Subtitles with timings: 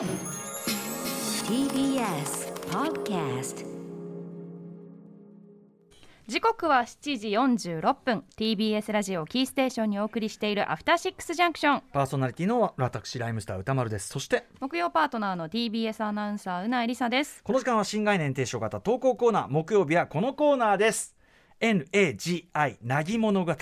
[0.00, 0.08] TBS
[2.70, 3.66] Podcast
[6.26, 8.24] 時刻は7時46分。
[8.34, 14.08] TBS ラジオキーステーションにお送りしているアフターシックスジャンクションパーソナリティの私ライムスター歌丸です。
[14.08, 17.42] そして木曜パートナーの TBS アナウンサーうなえりさです。
[17.44, 21.14] この時間は新概念提唱型投稿コーナー木曜日はこのコーナーです。
[21.60, 23.54] NAGI なぎ物語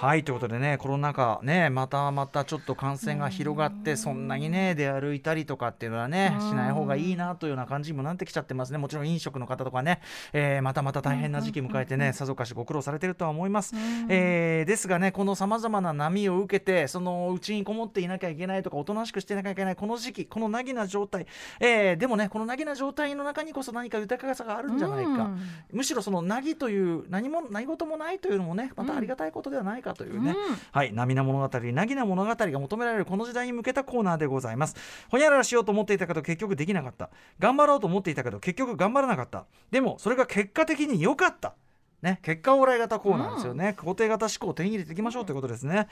[0.00, 8.78] はいということでねコロナ禍ねまたまたちょっと感染が広がってそんなにね出歩いたりとかっていうのはねしない方がいいなというような感じにもなってきちゃってますね。
[8.78, 10.00] もちろん飲食の方とかね、
[10.32, 13.74] えーまたまた大変な時期迎えてねさぞかしご苦労されてるとは思います、
[14.08, 21.26] えーですがねこのさまざまな波を受けてそのうちにこもっていなきゃいけないとかおとなしくしていなきゃいけないこの時期このなぎな状態、
[21.60, 25.40] えーでもねこのなぎな状態の中にこそ何か豊かさがあるんじゃないか、うん。
[25.72, 30.34] むしろそのなぎという何も何事もないというのもねまたありがたいことではないかというね、
[30.72, 34.76] はい涙物語なぎな物語が求められるこの時代に向けたコーナーでございます。
[35.10, 37.10] ほにゃららしようと思っていたけど結局できなかった。
[37.38, 39.46] 頑張ろうと思っていたけど結局頑張らなかった。
[39.70, 41.54] でもそれが結果的に良かった。
[42.02, 45.86] ね、結果オーライ型コーナーですよね、肯定型思考を手に入れていきましょうということですね。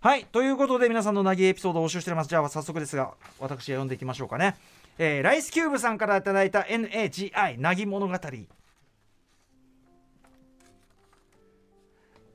[0.00, 2.30] はいということで皆さんのなぎエピソードを募集しております。
[2.30, 4.56] じゃあ早速ですが私が読んでいきましょうかね、
[4.96, 8.14] えーライスキューブさんからいただいた NAGI なぎ物語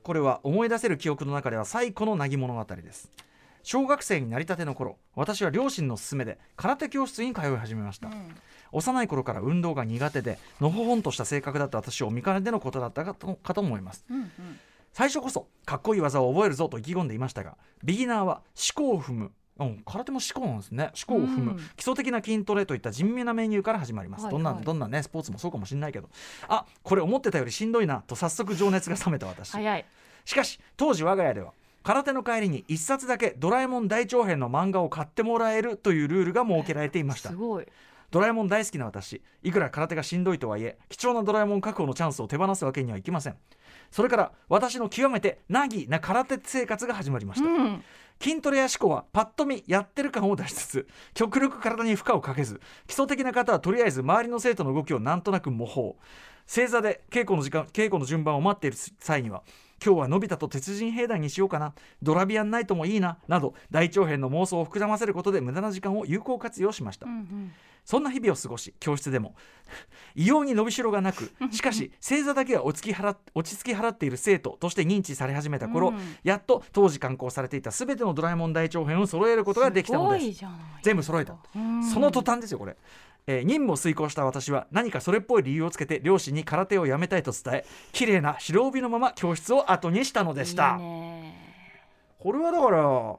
[0.06, 3.10] これは思い出せる記憶の中では最古のなぎ物語です。
[3.64, 8.08] 小学生になりたての頃私は両親の勧めで空手教室に通い始めました、
[8.70, 14.04] 幼い頃から運動が苦手でのほほんとした性格だった私を見かねてのことだったかとかと思います。
[14.08, 14.30] うんうん。
[14.92, 18.42] 最初こそかっこいい技を覚えるぞと意気込んでいましたがビギナーは
[18.76, 20.90] 思考を踏むうん、空手も思考なんですね。
[21.08, 26.08] 思考を踏む、うん基礎的な筋トレといった地味なメニューから始まります、はいどんなはいどんなねスポーツもそうかもしれないけど。
[26.48, 29.52] あこれ思ってたよりしんどいなと早速情熱が冷めた私。
[30.24, 31.52] しかし当時我が家では
[31.84, 37.30] 空手の帰りに1冊だけドラえもん大長編の漫画を買ってもらえるというルールが設けられていました。
[37.30, 37.66] すごい。
[38.10, 39.22] ドラえもん大好きな私。
[39.42, 43.36] いくら空手がしんどいとはいえ貴重なドラえもん確保のチャンスを手放すわけにはいきません
[43.90, 47.84] それから私の極めてナギな空手生活が始まりました、うん。
[48.20, 55.94] 筋トレや思考はパッと見やってる感を出しつつ極力体に負荷をかけず基礎的な方はとりあえず周りの生徒の動きをなんとなく模倣。
[56.46, 59.42] 正座で稽古の時間稽古の順番を待っている際には
[59.84, 61.74] 今日はのび太と鉄人兵団にしようかな。
[62.02, 63.18] ドラビアンナイトもいいな。
[63.28, 67.52] など大長編の妄想を膨らませることで無駄な時間を有効活用しました、うんうん
[67.86, 69.34] そんな日々を過ごし教室でも。
[70.14, 76.16] 異様に伸びしろがなく しかし正座だけは落ち着き払っ落ち着き払っている生徒として認知され始めた頃、うん。
[76.22, 80.22] やっと当時刊行されていた全てのドラえもん大長編を揃えることができたのです。
[80.22, 81.36] すごいじゃない全部揃えた。
[81.54, 81.82] うん。
[81.84, 82.76] その途端ですよこれ、
[83.28, 90.78] えー任務を遂行した私は何かそれっぽい理由をつけて両親に空手をやめたいと伝え綺麗な白帯のまま教室を後にしたのでした。
[92.18, 93.16] これはだから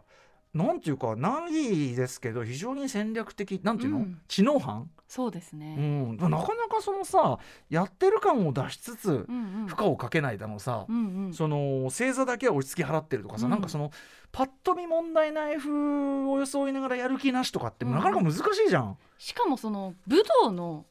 [0.58, 4.20] なんていうか何ですけど非常に戦略的なんていうの、うん。
[4.28, 4.90] 知能犯？
[5.08, 6.38] そうですうねん、なかな
[6.68, 9.68] かそのさやってる感を出しつつうんうん。
[9.68, 11.34] 負荷をかけないだのさ、うんうん。
[11.34, 13.52] その正座だけは落ち着き払ってるとかさ、うん。
[13.52, 13.92] なんかその
[14.32, 17.94] パッと見問題ない風を装いながらやる気なしとかってうん。
[17.94, 18.98] なかなか難しいじゃん。
[19.18, 20.86] しかもその武道の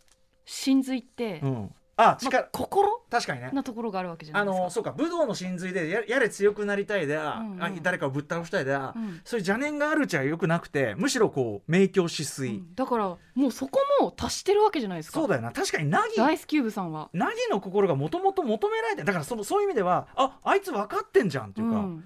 [0.44, 3.00] 真髄って、うんあま力、あ心？
[3.10, 3.50] 確かにね。
[3.52, 4.64] なところがあるわけじゃないあですか。
[4.64, 7.62] のそうか武道の真髄でややれ強くなりたいであ、うんうん。
[7.62, 9.20] あ誰かをぶっ倒したいであ、うん。
[9.24, 12.74] そういう邪念があるうちはよくなくてむしろこう明鏡止水、うん。
[12.74, 15.20] だからもうそこも達してるわけじゃないですか。
[15.20, 15.52] そうだよな。
[15.52, 17.08] 確かにナギダイスキューブさんは。
[17.14, 22.04] ナギの心がもともと求められてだからそのそういう意味ではああいつ分かってんじゃんっていうか、うん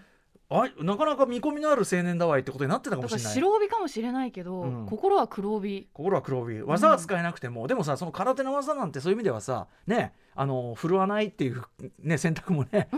[0.53, 3.35] あなかなか見込みのある青年だわいってことになってたかもしれない。
[3.35, 4.87] 白帯かもしれないけど、うん。
[4.87, 5.89] 心は黒帯。
[5.93, 6.61] 心は黒帯。
[6.63, 11.63] 技は使えなくても、でもさその空手の技なんてそういう意味ではさねあの振るわないっていう、
[12.01, 12.89] ね、選択もね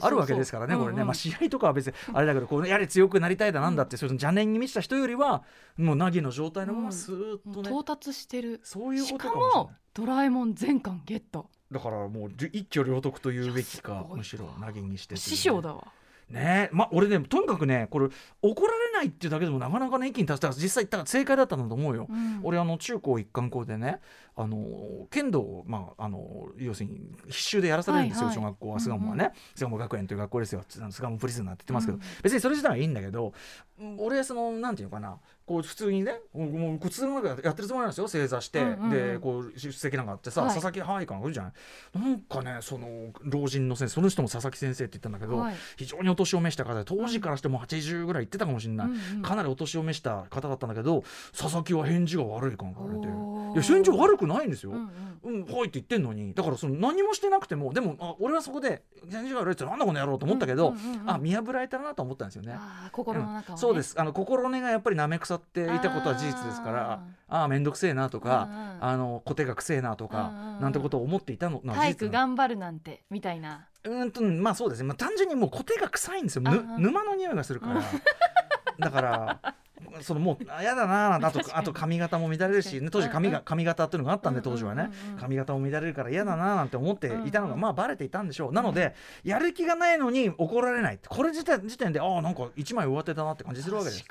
[0.00, 1.06] あるわけですからね、これね、うんうん。
[1.08, 5.42] まあ、試合とかは別にあれだけどこうやれ強くなりたいだなんだって、そういう邪念に満ちた人よりは
[5.76, 8.62] もうナギの状態のままスーッとね、到達してる。
[8.64, 11.50] そういうことかもしれもドラえもん全巻ゲット。
[11.70, 15.20] だからもう一挙両得というべきかむしろナギにしてね。
[15.20, 15.84] 師匠だわ。
[16.30, 16.68] ね。
[16.72, 18.08] まあ俺ねとにかくねこれ
[18.42, 22.06] 怒られないっていうだけでもなかなかね一気に達した実際言ったら正解だったんだと思うよ。
[22.08, 22.40] うん。
[22.42, 24.00] 俺あの中高一貫校でね
[24.36, 28.44] あの剣道を、まあ、あの要するに必修でやらされるんですよ、はいはい。
[28.44, 28.80] 小学校は。
[28.80, 30.64] 巣鴨はね、巣鴨学園という学校ですよ。
[30.68, 32.02] 巣鴨プリズナーって言ってますけど、うん。
[32.22, 33.32] 別にそれ自体はいいんだけど
[33.80, 38.90] うん俺そのなんていうのかなこう普通にねもう普通の中やってるつもりなんですよ正座して、うんうんうん。
[38.90, 40.50] でこう出席なんかあってさ、はい。
[40.50, 41.52] 佐々木はいかなんかいるじゃない。
[41.98, 45.54] なんかねその老人の先生その人も佐々木先生って言ったんだけど、はい。
[45.78, 51.02] 非常にお年を召した方で当時からしても80ぐらい行ってたかもしれない、うんかなりお年を召した方だったんだけど
[51.36, 53.37] 佐々木は返事が悪い感が言われておー。
[53.37, 54.72] いや返事悪くないんですよ。
[54.72, 54.90] うん
[55.24, 55.44] うん。
[55.44, 56.32] うん、はいって言ってんのに。
[56.34, 61.10] だからその何もしてなくてもでもあ俺はそこで返事が悪いってなんだこの野郎と思ったけど、うんうんうんうん。
[61.10, 62.56] あ見破られたなと思ったんですよね。
[62.92, 63.60] 心の中を、ね。
[63.60, 63.94] そうです。
[64.00, 68.84] あの心根がやっぱりなめ腐っていたことは事実ですからああ面倒くせえなとか、うんうん。
[68.84, 70.60] あの小手がくせえなとか、うんうんうん。
[70.62, 71.72] なんてことを思っていたのの。
[71.72, 73.66] は体育頑張るなんてみたいな。
[73.84, 74.82] うーんとまあそうです。
[74.82, 76.42] ね、まあ、単純にもう小手が臭いんですよ。
[76.42, 77.82] 沼の匂いがするから。
[78.78, 79.54] だから
[80.02, 84.90] そのもうあやだなあとあと髪型も乱れるし、ね、当時髪が髪型っていうのがあったんで当時はね。
[85.18, 88.52] 髪型も乱れるから嫌だななんて思っていたのがまあバレていたんでしょう。
[88.52, 94.04] なのでやる気がないのに怒られないこれ自体時点でああなんか一枚上手だなって感じするわけです。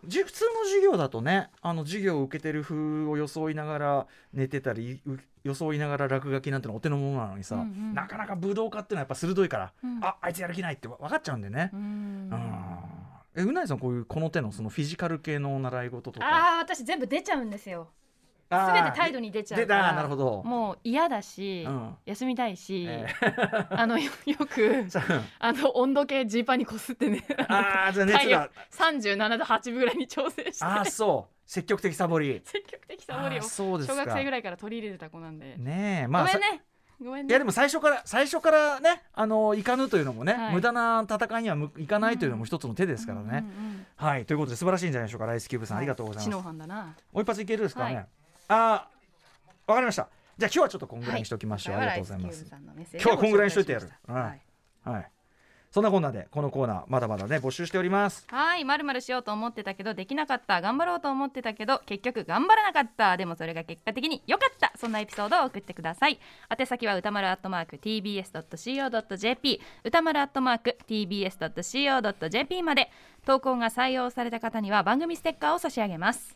[0.00, 7.94] 普通の授業だとねあの授業を受けてる風を装いながら寝てたりう装いながら落書きなんてのはお手の物なのにさ、うんうん。
[7.94, 10.04] なかなか武道家っていうのはやっぱ鋭いから、うん。
[10.04, 11.70] ああいつやる気ないって分かっちゃうんでね。
[11.72, 11.80] う、ん。
[11.80, 12.77] うん
[13.38, 16.26] えうないさんこういうこの手のそのフィジカル系の習い事とか？
[16.26, 17.88] ああ私全部出ちゃうんですよ。
[18.50, 19.92] あー全て態度に出ちゃうから。
[19.92, 20.42] なるほど。
[20.42, 21.94] もう嫌だし、うん。
[22.06, 23.06] 休みたいし、え
[23.70, 25.02] あのよよく さ
[25.38, 27.24] あの温度計ジーパンにこすってね。
[27.48, 30.64] ああじゃあ熱が37度8分ぐらいに調整して。
[30.64, 31.34] ああそう。
[31.44, 32.40] 積極的サボり。
[32.44, 33.38] 積極的サボりを。
[33.38, 33.94] あーそうですか。
[33.94, 36.62] 小学生ぐらいから取り入れてた子なんで、ねえまあごめんね
[37.02, 43.24] ごめんねいやでも最初から最初からねあのいかぬというのもね、はい無駄な戦いにはむいかないというのも一つの手ですからね。
[43.26, 43.40] うんうんう
[43.74, 46.46] んはいということで素晴らしいんじゃないでしょうかライスキューブさん、ありがとうござい知能ます。
[46.46, 47.94] 犯だなもう一発いけるですかね？
[47.96, 48.06] はい
[48.48, 50.08] あーわかりました。
[50.38, 51.76] じゃあ今日はちょっとこんぐらいにしておきましょう。
[51.76, 52.46] ありがとうございます。
[52.48, 54.40] 今今日はこんぐらいにしといてやるはい
[54.88, 55.10] はい。
[55.70, 58.26] そんなこんなでこのコーナーまだまだね募集しております。
[58.30, 63.16] はい、まるまるしようと思ってたけどできなかった頑張ろうと思ってたけど結局頑張らなかった。
[63.16, 64.72] でもそれが結果的に良かった。
[64.76, 66.18] そんなエピソードを送ってください。
[66.58, 72.90] 宛先は歌丸アットマーク tbs.co.jp 歌丸アットマーク tbs.co.jp まで。
[73.24, 76.34] 投稿が採用された方には番組ステッカーを差し上げます。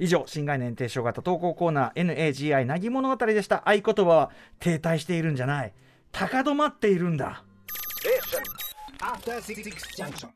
[0.00, 3.62] 以上新概念提唱型投稿コーナー NAGI なぎ物語でした。
[3.68, 5.72] 合言葉は停滞しているんじゃない。
[6.10, 7.44] 高止まっているんだ
[9.02, 10.28] After Six Junction.